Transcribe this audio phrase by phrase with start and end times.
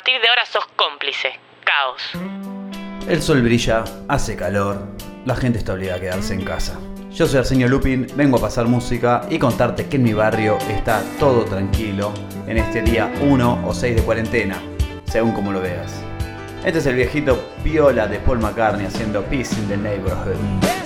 [0.00, 1.28] partir de ahora sos cómplice.
[1.62, 2.02] Caos.
[3.06, 4.86] El sol brilla, hace calor,
[5.26, 6.80] la gente está obligada a quedarse en casa.
[7.10, 11.02] Yo soy Arsenio Lupin, vengo a pasar música y contarte que en mi barrio está
[11.18, 12.14] todo tranquilo
[12.46, 14.56] en este día 1 o 6 de cuarentena,
[15.04, 15.92] según como lo veas.
[16.64, 20.79] Este es el viejito piola de Paul McCartney haciendo Peace in the Neighborhood.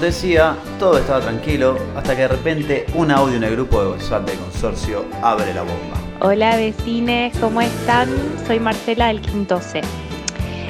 [0.00, 4.26] Decía, todo estaba tranquilo hasta que de repente un audio en el grupo de WhatsApp
[4.26, 5.96] del consorcio abre la bomba.
[6.20, 8.08] Hola vecines, ¿cómo están?
[8.46, 9.82] Soy Marcela del Quinto C.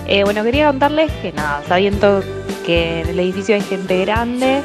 [0.06, 2.22] Eh, bueno, quería contarles que nada, sabiendo
[2.66, 4.62] que en el edificio hay gente grande,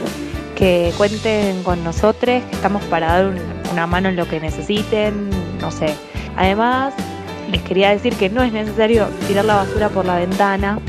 [0.55, 3.39] que cuenten con nosotros, que estamos para dar un-
[3.73, 5.30] una mano en lo que necesiten,
[5.61, 5.94] no sé.
[6.36, 6.94] Además,
[7.52, 10.80] les quería decir que no es necesario tirar la basura por la ventana,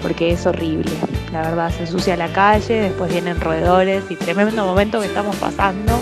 [0.00, 0.90] porque es horrible.
[1.34, 6.00] La verdad, se ensucia la calle, después vienen roedores y tremendo momento que estamos pasando.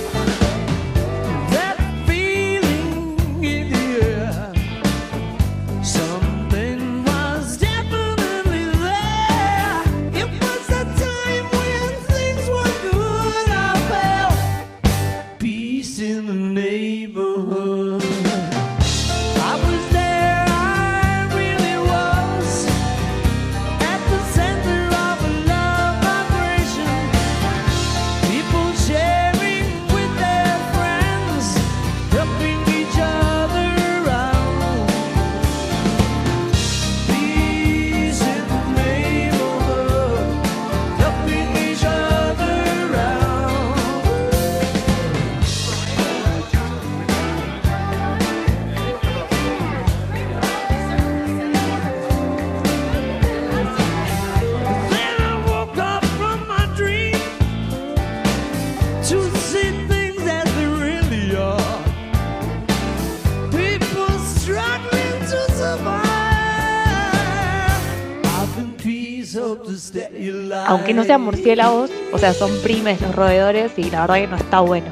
[70.73, 74.37] Aunque no sean murciélagos, o sea, son primes los roedores y la verdad que no
[74.37, 74.87] está bueno.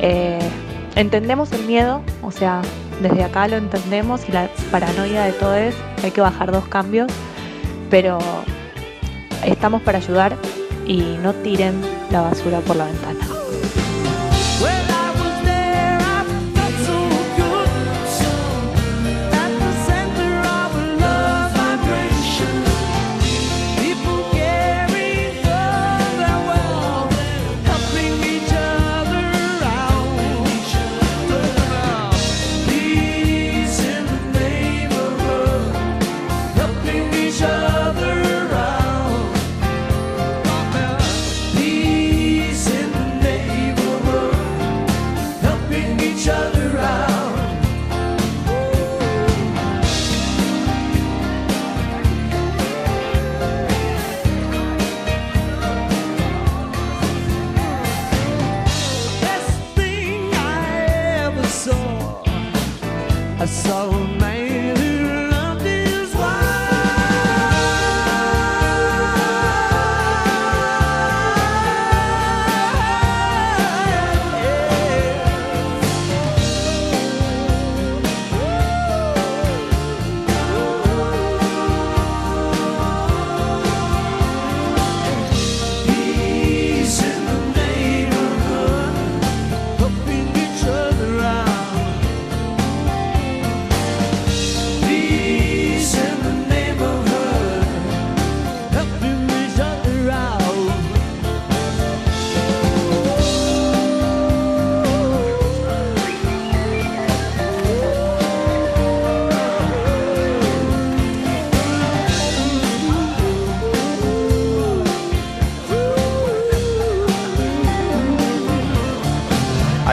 [0.00, 0.38] Eh,
[0.94, 2.62] entendemos el miedo, o sea,
[3.02, 7.08] desde acá lo entendemos y la paranoia de todo es, hay que bajar dos cambios,
[7.90, 8.18] pero
[9.44, 10.36] estamos para ayudar
[10.86, 11.80] y no tiren
[12.10, 13.27] la basura por la ventana.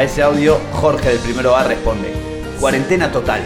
[0.06, 2.14] Ese audio, Jorge del Primero A responde,
[2.60, 3.42] cuarentena total,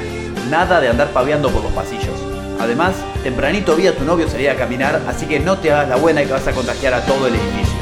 [0.50, 2.14] nada de andar paveando por los pasillos.
[2.60, 5.96] Además, tempranito vi a tu novio salir a caminar, así que no te hagas la
[5.96, 7.80] buena y que vas a contagiar a todo el edificio.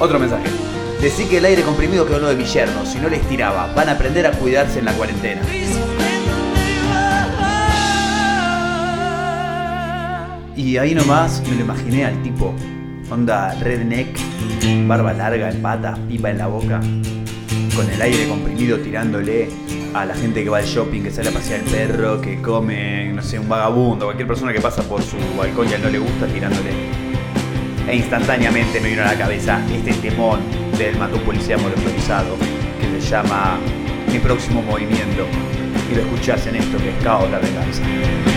[0.00, 0.50] Otro mensaje.
[1.00, 3.72] Decí que el aire comprimido quedó de mi yerno, si no les tiraba.
[3.74, 5.40] Van a aprender a cuidarse en la cuarentena.
[10.54, 12.54] Y ahí nomás me lo imaginé al tipo,
[13.10, 14.14] onda redneck,
[14.86, 16.80] barba larga en patas, pipa en la boca,
[17.74, 19.48] con el aire comprimido tirándole
[19.94, 23.10] a la gente que va al shopping, que sale a pasear el perro, que come,
[23.14, 25.88] no sé, un vagabundo, cualquier persona que pasa por su balcón y a él no
[25.88, 26.72] le gusta tirándole.
[27.88, 32.36] E instantáneamente me vino a la cabeza este temón del mató un policía motorizado
[32.80, 33.58] que se llama
[34.10, 35.26] Mi próximo movimiento.
[35.90, 37.82] Y lo escuchás en esto que es Caos la venganza.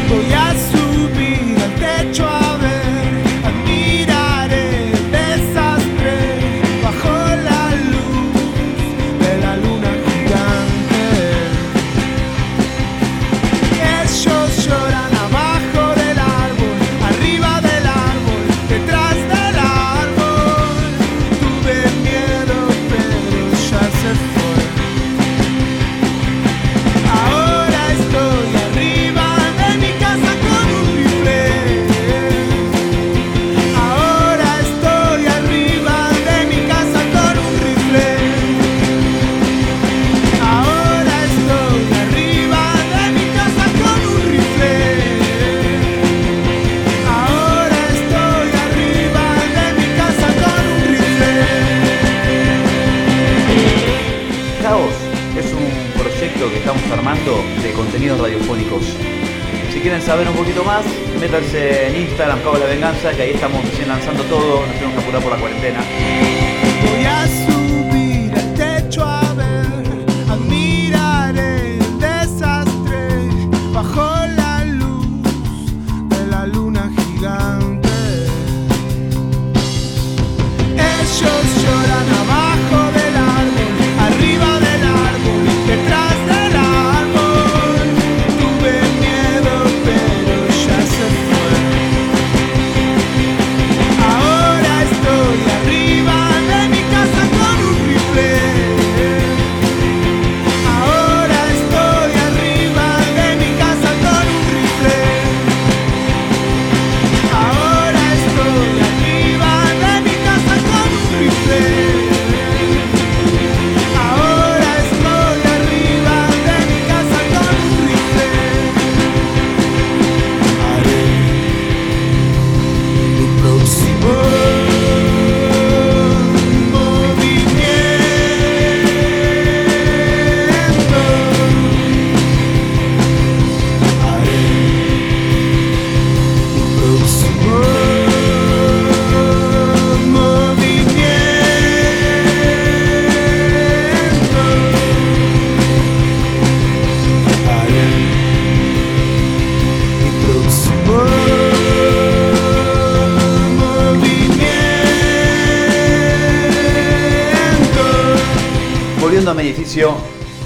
[0.10, 2.73] Voy a subir al techo a ver,
[62.54, 65.40] Caos la Venganza, que ahí estamos recién lanzando todo, nos tenemos que apurar por la
[65.40, 66.33] cuarentena.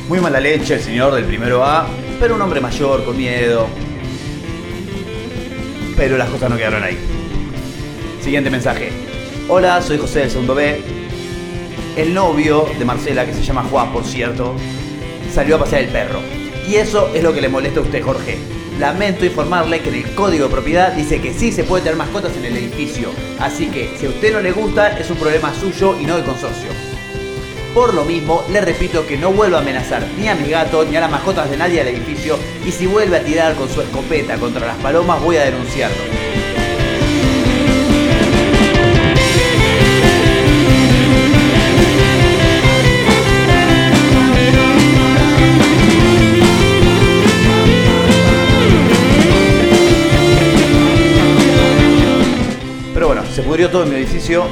[0.08, 1.88] Muy mala leche el señor del primero A,
[2.20, 3.68] pero un hombre mayor, con miedo.
[5.96, 7.00] Pero las cosas no quedaron ahí.
[8.22, 8.92] Siguiente mensaje.
[9.50, 10.82] Hola, soy José del segundo B.
[11.96, 14.56] El novio de Marcela, que se llama Juan, por cierto,
[15.34, 16.20] salió a pasear el perro.
[16.70, 18.38] Y eso es lo que le molesta a usted, Jorge.
[18.80, 22.38] Lamento informarle que en el código de propiedad dice que sí se puede tener mascotas
[22.38, 23.10] en el edificio.
[23.40, 26.26] Así que si a usted no le gusta, es un problema suyo y no del
[26.26, 26.97] consorcio.
[27.74, 30.96] Por lo mismo, le repito que no vuelva a amenazar ni a mi gato ni
[30.96, 34.38] a las mascotas de nadie del edificio y si vuelve a tirar con su escopeta
[34.38, 35.96] contra las palomas voy a denunciarlo.
[52.94, 54.46] Pero bueno, se pudrió todo en mi edificio.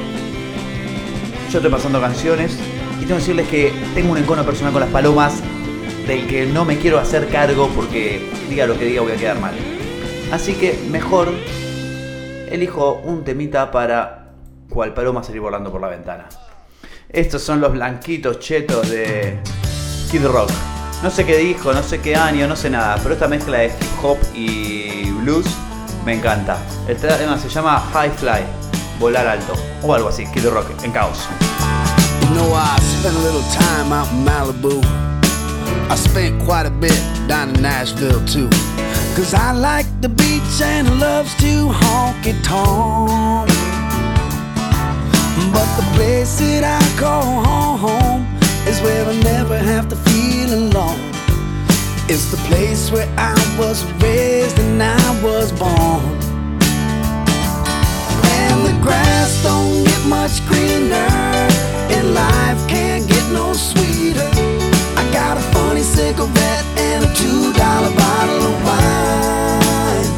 [1.50, 2.60] Yo estoy pasando canciones
[3.06, 5.36] y tengo que decirles que tengo un encono personal con las palomas
[6.08, 9.40] del que no me quiero hacer cargo porque diga lo que diga voy a quedar
[9.40, 9.54] mal.
[10.32, 11.32] Así que mejor
[12.50, 14.32] elijo un temita para
[14.70, 16.28] cual paloma salir volando por la ventana.
[17.08, 19.38] Estos son los blanquitos chetos de
[20.10, 20.50] Kid Rock.
[21.04, 23.68] No sé qué dijo, no sé qué año, no sé nada, pero esta mezcla de
[23.68, 25.46] hip hop y blues
[26.06, 26.58] me encanta.
[26.88, 28.42] El tema se llama High Fly,
[29.00, 31.30] volar alto, o algo así, Kid Rock, en caos.
[32.36, 34.84] Know, I spent a little time out in Malibu.
[35.90, 38.50] I spent quite a bit down in Nashville too.
[39.16, 43.50] Cause I like the beach and loves to honky tonk.
[45.54, 48.26] But the place that I call home
[48.68, 51.00] is where I never have to feel alone.
[52.10, 56.04] It's the place where I was raised and I was born.
[58.38, 61.08] And the grass don't get much greener,
[62.14, 64.30] life can't get no sweeter.
[65.00, 70.10] I got a funny cigarette and a two dollar bottle of wine.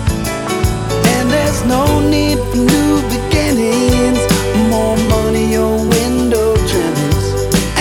[1.13, 4.21] And there's no need for new beginnings,
[4.69, 7.25] more money or window trimmings.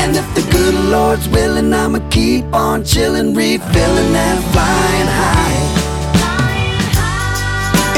[0.01, 5.59] And if the good Lord's willing, I'ma keep on chilling, refilling and flying high.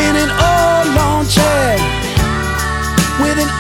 [0.06, 1.76] In an old lawn chair
[3.20, 3.57] with an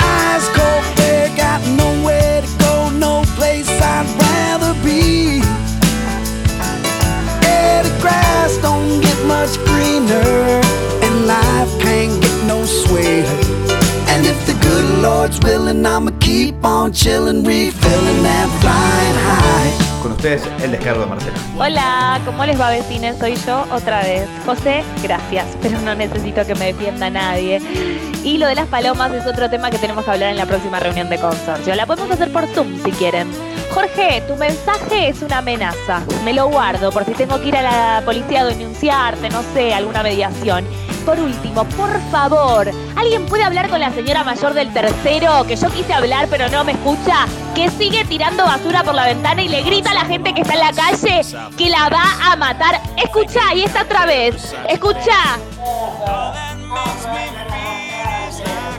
[9.38, 10.60] much greener,
[11.04, 13.38] and life can't get no sweeter.
[14.12, 19.87] And if the good Lord's willing, I'ma keep on chilling, refilling and flying high.
[20.08, 21.36] Con ustedes, el descargo de Marcela.
[21.58, 23.18] Hola, ¿cómo les va vecines?
[23.18, 24.26] Soy yo otra vez.
[24.46, 27.60] José, gracias, pero no necesito que me defienda nadie.
[28.24, 30.80] Y lo de las palomas es otro tema que tenemos que hablar en la próxima
[30.80, 31.74] reunión de consorcio.
[31.74, 33.28] La podemos hacer por Zoom si quieren.
[33.70, 36.02] Jorge, tu mensaje es una amenaza.
[36.24, 39.74] Me lo guardo por si tengo que ir a la policía a denunciarte, no sé,
[39.74, 40.64] alguna mediación.
[41.08, 45.42] Por último, por favor, ¿alguien puede hablar con la señora mayor del tercero?
[45.46, 47.24] Que yo quise hablar pero no me escucha.
[47.54, 50.52] Que sigue tirando basura por la ventana y le grita a la gente que está
[50.52, 51.22] en la calle
[51.56, 52.82] que la va a matar.
[53.02, 54.54] Escucha, y esta otra vez.
[54.68, 55.38] Escucha.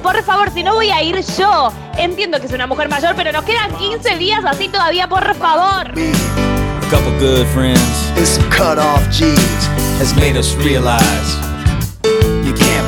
[0.03, 1.73] Por favor, si no voy a ir yo.
[1.97, 5.87] Entiendo que es una mujer mayor, pero nos quedan 15 días así todavía, por favor.
[5.87, 9.65] A couple good friends And some cut off jeans.
[9.97, 11.48] has made us realize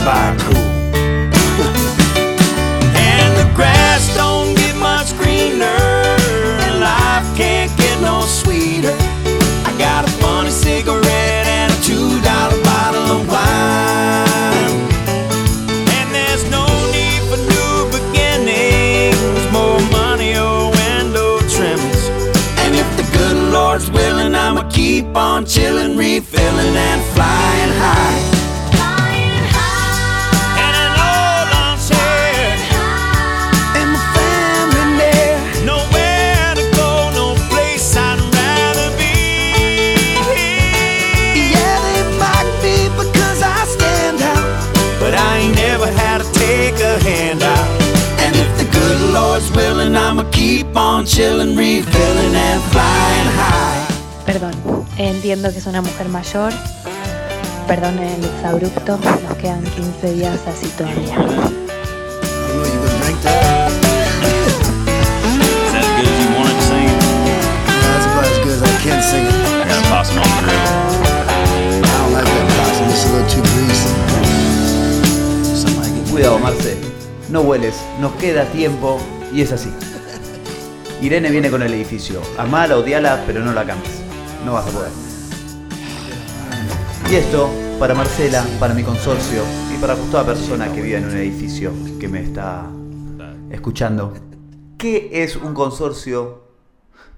[0.02, 0.58] You cool.
[2.98, 5.78] and the grass don't get much greener
[6.66, 8.98] and life can't get no sweeter.
[9.64, 14.90] I got a funny cigarette and a two dollar bottle of wine.
[15.94, 22.10] And there's no need for new beginnings, more money or window trimmings.
[22.58, 27.11] And if the good Lord's willing, I'ma keep on chilling, refilling and
[50.62, 54.26] keep on chilling, refilling and flying high.
[54.26, 54.54] Perdón,
[54.98, 56.54] entiendo que es una mujer mayor.
[57.68, 61.18] Perdón el exabrupto, nos quedan 15 días así todavía.
[76.12, 76.78] Cuidado, Marce.
[77.30, 79.00] No hueles, nos queda tiempo
[79.34, 79.70] y es así.
[81.02, 82.22] Irene viene con el edificio.
[82.38, 84.04] Amala, odiala, pero no la cantes.
[84.46, 84.92] No vas a poder.
[87.10, 89.42] Y esto, para Marcela, para mi consorcio
[89.74, 92.68] y para toda persona que vive en un edificio que me está
[93.50, 94.14] escuchando.
[94.78, 96.44] ¿Qué es un consorcio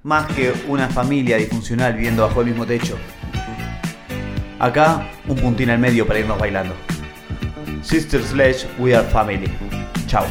[0.04, 2.98] más que una familia disfuncional viviendo bajo el mismo techo?
[4.60, 6.74] Acá, un puntín al medio para irnos bailando.
[7.82, 9.52] Sister Sledge, we are family.
[10.08, 10.26] Chao.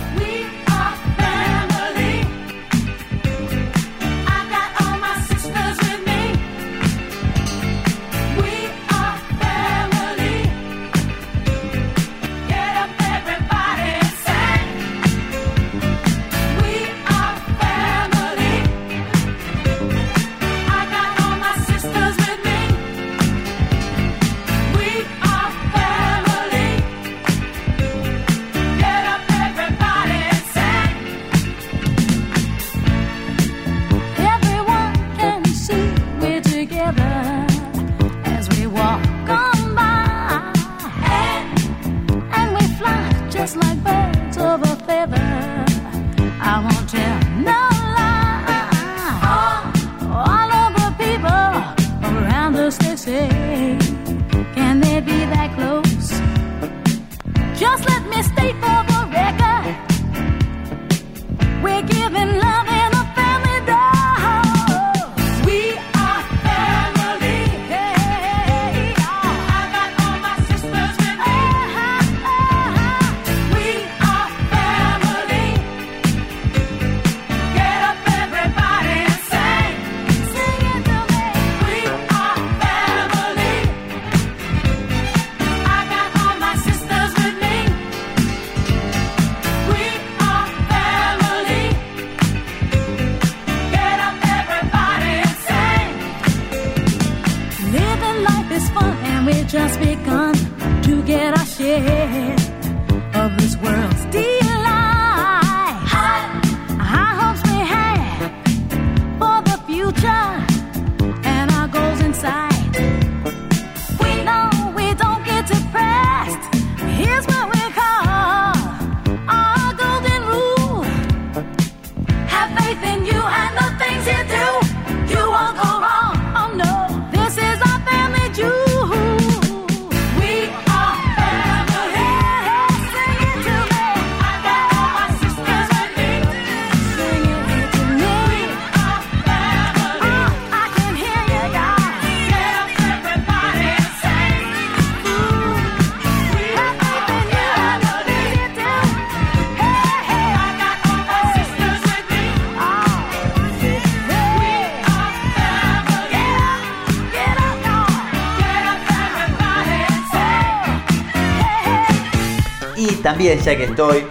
[163.12, 164.06] también, ya que estoy,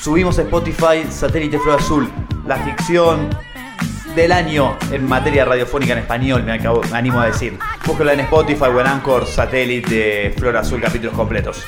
[0.00, 2.08] subimos a Spotify Satélite Flor Azul,
[2.46, 3.28] la ficción
[4.14, 6.52] del año en materia radiofónica en español, me,
[6.96, 7.58] animo a decir.
[7.84, 11.64] Búsquenla en Spotify o en Anchor Satélite Flor Azul, capítulos completos.